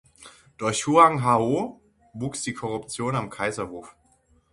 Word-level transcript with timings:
Durch 0.57 0.87
Huang 0.87 1.23
Hao 1.23 1.79
wuchs 2.13 2.41
die 2.41 2.55
Korruption 2.55 3.15
am 3.15 3.29
Kaiserhof. 3.29 3.95